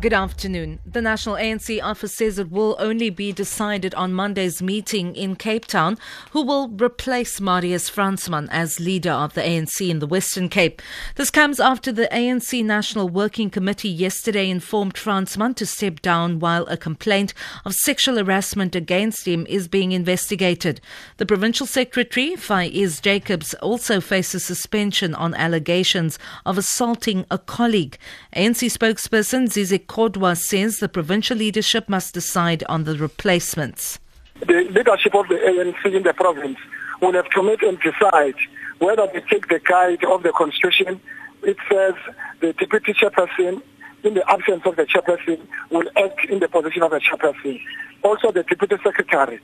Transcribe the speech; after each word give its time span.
Good 0.00 0.12
afternoon. 0.12 0.78
The 0.86 1.02
National 1.02 1.34
ANC 1.34 1.82
office 1.82 2.14
says 2.14 2.38
it 2.38 2.52
will 2.52 2.76
only 2.78 3.10
be 3.10 3.32
decided 3.32 3.96
on 3.96 4.12
Monday's 4.12 4.62
meeting 4.62 5.16
in 5.16 5.34
Cape 5.34 5.64
Town 5.66 5.98
who 6.30 6.42
will 6.42 6.68
replace 6.68 7.40
Marius 7.40 7.90
Fransman 7.90 8.46
as 8.52 8.78
leader 8.78 9.10
of 9.10 9.34
the 9.34 9.40
ANC 9.40 9.90
in 9.90 9.98
the 9.98 10.06
Western 10.06 10.48
Cape. 10.48 10.80
This 11.16 11.32
comes 11.32 11.58
after 11.58 11.90
the 11.90 12.08
ANC 12.12 12.64
National 12.64 13.08
Working 13.08 13.50
Committee 13.50 13.88
yesterday 13.88 14.48
informed 14.48 14.94
Fransman 14.94 15.56
to 15.56 15.66
step 15.66 16.00
down 16.00 16.38
while 16.38 16.64
a 16.66 16.76
complaint 16.76 17.34
of 17.64 17.74
sexual 17.74 18.18
harassment 18.18 18.76
against 18.76 19.26
him 19.26 19.46
is 19.48 19.66
being 19.66 19.90
investigated. 19.90 20.80
The 21.16 21.26
provincial 21.26 21.66
secretary, 21.66 22.36
Faiz 22.36 23.02
Jacobs, 23.02 23.52
also 23.54 24.00
faces 24.00 24.44
suspension 24.44 25.12
on 25.16 25.34
allegations 25.34 26.20
of 26.46 26.56
assaulting 26.56 27.26
a 27.32 27.38
colleague. 27.38 27.98
ANC 28.36 28.70
spokesperson 28.70 29.48
Zizi 29.48 29.87
Kodwa 29.88 30.36
says 30.36 30.78
the 30.78 30.88
provincial 30.88 31.36
leadership 31.36 31.88
must 31.88 32.14
decide 32.14 32.62
on 32.68 32.84
the 32.84 32.96
replacements. 32.96 33.98
The 34.40 34.68
leadership 34.70 35.14
of 35.14 35.26
the 35.28 35.34
ANC 35.34 35.96
in 35.96 36.02
the 36.02 36.12
province 36.12 36.58
will 37.00 37.14
have 37.14 37.28
to 37.30 37.42
meet 37.42 37.62
and 37.62 37.78
decide 37.80 38.34
whether 38.78 39.08
they 39.12 39.20
take 39.22 39.48
the 39.48 39.58
guide 39.58 40.04
of 40.04 40.22
the 40.22 40.32
constitution. 40.32 41.00
It 41.42 41.56
says 41.70 41.94
the 42.40 42.52
deputy 42.52 42.92
chairperson, 42.92 43.62
in 44.04 44.14
the 44.14 44.30
absence 44.30 44.62
of 44.66 44.76
the 44.76 44.84
chairperson, 44.84 45.40
will 45.70 45.88
act 45.96 46.24
in 46.28 46.38
the 46.38 46.48
position 46.48 46.82
of 46.82 46.90
the 46.90 47.00
chairperson. 47.00 47.60
Also 48.02 48.30
the 48.30 48.42
deputy 48.42 48.76
secretary. 48.84 49.40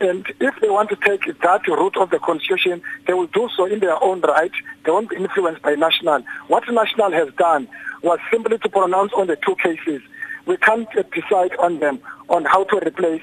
And 0.00 0.26
if 0.40 0.54
they 0.60 0.68
want 0.70 0.90
to 0.90 0.96
take 0.96 1.40
that 1.40 1.66
route 1.66 1.96
of 1.96 2.10
the 2.10 2.18
constitution, 2.20 2.82
they 3.06 3.14
will 3.14 3.26
do 3.26 3.48
so 3.56 3.66
in 3.66 3.80
their 3.80 4.02
own 4.02 4.20
right. 4.20 4.52
They 4.84 4.92
won't 4.92 5.10
be 5.10 5.16
influenced 5.16 5.62
by 5.62 5.74
national. 5.74 6.22
What 6.46 6.64
national 6.70 7.10
has 7.12 7.28
done 7.34 7.68
was 8.02 8.20
simply 8.30 8.58
to 8.58 8.68
pronounce 8.68 9.12
on 9.14 9.26
the 9.26 9.36
two 9.36 9.56
cases. 9.56 10.00
We 10.46 10.56
can't 10.56 10.88
decide 11.12 11.56
on 11.58 11.80
them, 11.80 12.00
on 12.28 12.44
how 12.44 12.64
to 12.64 12.76
replace. 12.86 13.22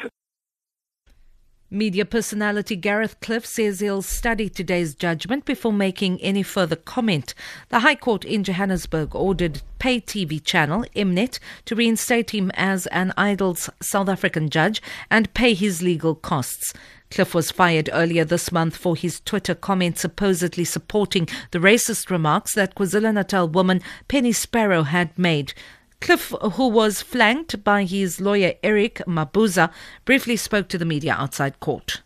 Media 1.75 2.05
personality 2.05 2.77
Gareth 2.77 3.19
Cliff 3.19 3.45
says 3.45 3.81
he'll 3.81 4.01
study 4.01 4.47
today's 4.47 4.95
judgment 4.95 5.43
before 5.43 5.73
making 5.73 6.21
any 6.21 6.41
further 6.41 6.77
comment. 6.77 7.33
The 7.67 7.81
High 7.81 7.95
Court 7.95 8.23
in 8.23 8.45
Johannesburg 8.45 9.13
ordered 9.13 9.61
pay 9.77 9.99
TV 9.99 10.41
channel 10.41 10.85
Mnet 10.95 11.37
to 11.65 11.75
reinstate 11.75 12.31
him 12.31 12.49
as 12.53 12.87
an 12.87 13.11
Idols 13.17 13.69
South 13.81 14.07
African 14.07 14.49
judge 14.49 14.81
and 15.11 15.33
pay 15.33 15.53
his 15.53 15.81
legal 15.81 16.15
costs. 16.15 16.73
Cliff 17.11 17.35
was 17.35 17.51
fired 17.51 17.89
earlier 17.91 18.23
this 18.23 18.53
month 18.53 18.77
for 18.77 18.95
his 18.95 19.19
Twitter 19.19 19.53
comment 19.53 19.97
supposedly 19.97 20.63
supporting 20.63 21.27
the 21.51 21.59
racist 21.59 22.09
remarks 22.09 22.55
that 22.55 22.75
KwaZulu 22.75 23.13
Natal 23.13 23.49
woman 23.49 23.81
Penny 24.07 24.31
Sparrow 24.31 24.83
had 24.83 25.19
made. 25.19 25.53
Cliff, 26.01 26.33
who 26.53 26.67
was 26.67 27.01
flanked 27.01 27.63
by 27.63 27.83
his 27.83 28.21
lawyer 28.21 28.53
Eric 28.63 29.01
Mabuza, 29.07 29.71
briefly 30.05 30.35
spoke 30.35 30.67
to 30.69 30.77
the 30.77 30.85
media 30.85 31.15
outside 31.17 31.59
court. 31.59 32.01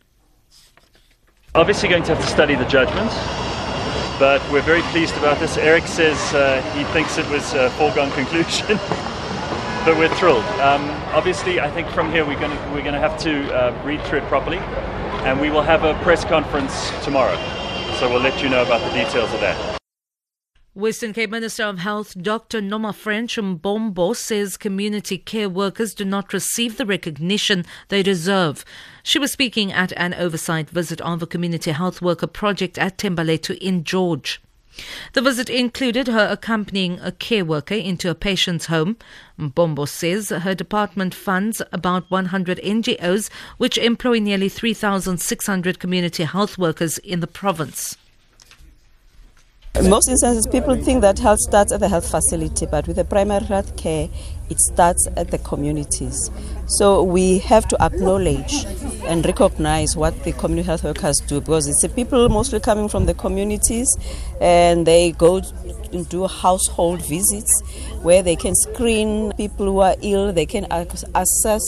Obviously, 1.55 1.89
going 1.89 2.03
to 2.03 2.15
have 2.15 2.23
to 2.23 2.31
study 2.31 2.55
the 2.55 2.65
judgment, 2.65 3.09
but 4.19 4.39
we're 4.51 4.61
very 4.61 4.83
pleased 4.93 5.17
about 5.17 5.39
this. 5.39 5.57
Eric 5.57 5.87
says 5.87 6.17
uh, 6.33 6.61
he 6.77 6.83
thinks 6.93 7.17
it 7.17 7.27
was 7.29 7.53
a 7.53 7.71
foregone 7.71 8.11
conclusion, 8.19 8.77
but 9.83 9.97
we're 9.97 10.13
thrilled. 10.15 10.45
Um, 10.61 10.87
obviously, 11.13 11.59
I 11.59 11.71
think 11.71 11.87
from 11.89 12.11
here 12.11 12.25
we're 12.25 12.39
going 12.39 12.55
to 12.55 12.63
we're 12.71 12.83
going 12.83 12.93
to 12.93 12.99
have 12.99 13.19
to 13.21 13.51
uh, 13.51 13.83
read 13.83 14.01
through 14.03 14.19
it 14.19 14.25
properly, 14.25 14.59
and 15.25 15.41
we 15.41 15.49
will 15.49 15.63
have 15.63 15.83
a 15.83 15.95
press 16.03 16.23
conference 16.23 16.91
tomorrow. 17.03 17.35
So 17.97 18.07
we'll 18.07 18.21
let 18.21 18.41
you 18.43 18.49
know 18.49 18.61
about 18.61 18.81
the 18.81 18.93
details 18.97 19.33
of 19.33 19.41
that. 19.41 19.78
Western 20.79 21.11
Cape 21.11 21.29
Minister 21.29 21.63
of 21.63 21.79
Health 21.79 22.15
Dr. 22.21 22.61
Nomafrench 22.61 23.37
Mbombo 23.37 24.15
says 24.15 24.55
community 24.55 25.17
care 25.17 25.49
workers 25.49 25.93
do 25.93 26.05
not 26.05 26.31
receive 26.31 26.77
the 26.77 26.85
recognition 26.85 27.65
they 27.89 28.01
deserve. 28.01 28.63
She 29.03 29.19
was 29.19 29.29
speaking 29.29 29.73
at 29.73 29.91
an 29.97 30.13
oversight 30.13 30.69
visit 30.69 31.01
of 31.01 31.21
a 31.21 31.27
community 31.27 31.71
health 31.71 32.01
worker 32.01 32.27
project 32.27 32.77
at 32.77 32.97
Thembalethu 32.97 33.57
in 33.57 33.83
George. 33.83 34.41
The 35.11 35.21
visit 35.21 35.49
included 35.49 36.07
her 36.07 36.29
accompanying 36.31 36.97
a 37.01 37.11
care 37.11 37.43
worker 37.43 37.75
into 37.75 38.09
a 38.09 38.15
patient's 38.15 38.67
home. 38.67 38.95
Mbombo 39.37 39.85
says 39.85 40.29
her 40.29 40.55
department 40.55 41.13
funds 41.13 41.61
about 41.73 42.09
100 42.09 42.57
NGOs 42.63 43.29
which 43.57 43.77
employ 43.77 44.19
nearly 44.19 44.47
3,600 44.47 45.77
community 45.77 46.23
health 46.23 46.57
workers 46.57 46.97
in 46.99 47.19
the 47.19 47.27
province. 47.27 47.97
In 49.79 49.89
most 49.89 50.09
instances, 50.09 50.45
people 50.45 50.75
think 50.75 50.99
that 51.03 51.19
health 51.19 51.39
starts 51.39 51.71
at 51.71 51.79
the 51.79 51.87
health 51.87 52.11
facility, 52.11 52.65
but 52.65 52.85
with 52.85 52.97
the 52.97 53.05
primary 53.05 53.45
health 53.45 53.77
care, 53.77 54.09
it 54.49 54.59
starts 54.59 55.07
at 55.15 55.31
the 55.31 55.37
communities. 55.37 56.29
So 56.67 57.01
we 57.01 57.37
have 57.39 57.65
to 57.69 57.81
acknowledge 57.81 58.65
and 59.05 59.25
recognize 59.25 59.95
what 59.95 60.21
the 60.25 60.33
community 60.33 60.65
health 60.65 60.83
workers 60.83 61.21
do 61.21 61.39
because 61.39 61.69
it's 61.69 61.81
the 61.81 61.87
people 61.87 62.27
mostly 62.27 62.59
coming 62.59 62.89
from 62.89 63.05
the 63.05 63.13
communities 63.13 63.87
and 64.41 64.85
they 64.85 65.13
go 65.13 65.41
and 65.93 66.09
do 66.09 66.27
household 66.27 67.01
visits 67.01 67.61
where 68.01 68.21
they 68.21 68.35
can 68.35 68.55
screen 68.55 69.31
people 69.37 69.65
who 69.65 69.79
are 69.79 69.95
ill, 70.01 70.33
they 70.33 70.45
can 70.45 70.67
assess 70.69 71.63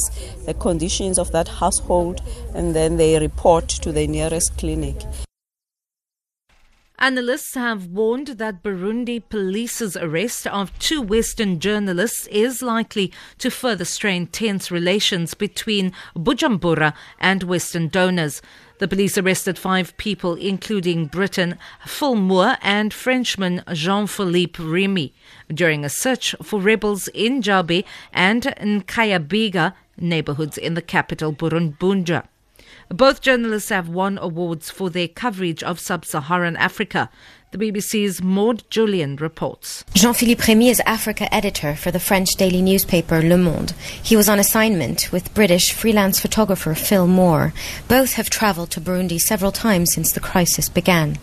the 0.46 0.54
conditions 0.60 1.18
of 1.18 1.32
that 1.32 1.48
household, 1.48 2.22
and 2.56 2.76
then 2.76 2.98
they 2.98 3.18
report 3.20 3.70
to 3.70 3.94
the 3.94 4.06
nearest 4.06 4.58
clinic. 4.58 4.98
Analysts 7.02 7.56
have 7.56 7.88
warned 7.88 8.28
that 8.28 8.62
Burundi 8.62 9.28
police's 9.28 9.98
arrest 9.98 10.46
of 10.46 10.78
two 10.78 11.02
Western 11.02 11.60
journalists 11.60 12.28
is 12.28 12.62
likely 12.62 13.12
to 13.40 13.50
further 13.50 13.86
strain 13.86 14.28
tense 14.28 14.70
relations 14.70 15.34
between 15.34 15.94
Bujumbura 16.16 16.94
and 17.20 17.42
Western 17.42 17.88
donors. 17.88 18.40
The 18.78 18.88
police 18.88 19.18
arrested 19.18 19.58
five 19.58 19.98
people, 19.98 20.36
including 20.36 21.08
Briton 21.08 21.58
Phil 21.88 22.14
Moore 22.14 22.58
and 22.62 22.94
Frenchman 22.94 23.64
Jean-Philippe 23.74 24.62
Remy, 24.64 25.12
during 25.52 25.84
a 25.84 25.90
search 25.90 26.36
for 26.44 26.60
rebels 26.60 27.08
in 27.16 27.42
Jabe 27.42 27.82
and 28.14 28.44
Nyakabiga 28.44 29.74
neighborhoods 29.98 30.60
in 30.60 30.76
the 30.76 30.84
capital 30.84 31.34
Bujumbura. 31.34 32.28
Both 32.92 33.22
journalists 33.22 33.70
have 33.70 33.88
won 33.88 34.18
awards 34.18 34.70
for 34.70 34.90
their 34.90 35.08
coverage 35.08 35.64
of 35.64 35.80
sub 35.80 36.04
Saharan 36.04 36.58
Africa. 36.58 37.10
The 37.52 37.58
BBC's 37.58 38.24
Maud 38.24 38.64
Jullien 38.70 39.20
reports. 39.20 39.84
Jean 39.94 40.14
Philippe 40.14 40.42
Remy 40.48 40.70
is 40.70 40.82
Africa 40.86 41.28
editor 41.36 41.76
for 41.76 41.92
the 41.92 42.00
French 42.00 42.36
daily 42.36 42.62
newspaper 42.62 43.22
Le 43.22 43.38
Monde. 43.38 43.72
He 44.02 44.16
was 44.16 44.30
on 44.30 44.40
assignment 44.40 45.12
with 45.12 45.34
British 45.34 45.74
freelance 45.74 46.18
photographer 46.18 46.74
Phil 46.76 47.08
Moore. 47.08 47.52
Both 47.90 48.14
have 48.14 48.30
travelled 48.30 48.72
to 48.72 48.80
Burundi 48.80 49.20
several 49.20 49.52
times 49.52 49.94
since 49.94 50.14
the 50.14 50.22
crisis 50.22 50.70
began. 50.70 51.20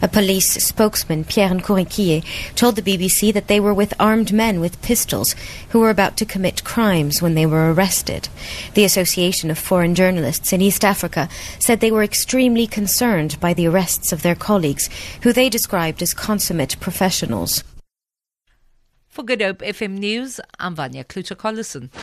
A 0.00 0.06
police 0.06 0.52
spokesman, 0.64 1.24
Pierre 1.24 1.50
Nkurikiye, 1.50 2.24
told 2.54 2.76
the 2.76 2.82
BBC 2.82 3.34
that 3.34 3.48
they 3.48 3.58
were 3.58 3.74
with 3.74 3.92
armed 3.98 4.32
men 4.32 4.60
with 4.60 4.80
pistols 4.82 5.34
who 5.70 5.80
were 5.80 5.90
about 5.90 6.16
to 6.18 6.24
commit 6.24 6.62
crimes 6.62 7.20
when 7.20 7.34
they 7.34 7.44
were 7.44 7.72
arrested. 7.72 8.28
The 8.74 8.84
Association 8.84 9.50
of 9.50 9.58
Foreign 9.58 9.96
Journalists 9.96 10.52
in 10.52 10.62
East 10.62 10.84
Africa 10.84 11.28
said 11.58 11.80
they 11.80 11.90
were 11.90 12.04
extremely 12.04 12.68
concerned 12.68 13.40
by 13.40 13.52
the 13.52 13.66
arrests 13.66 14.12
of 14.12 14.22
their 14.22 14.36
colleagues, 14.36 14.88
who 15.22 15.32
they 15.32 15.48
described 15.48 15.71
described 15.72 16.02
as 16.02 16.12
consummate 16.12 16.78
professionals. 16.80 17.64
For 19.08 19.22
Good 19.22 19.40
Hope 19.40 19.60
FM 19.60 19.96
News, 19.96 20.38
I'm 20.60 20.74
Vanya 20.74 21.02
Kluter-Collison. 21.02 21.90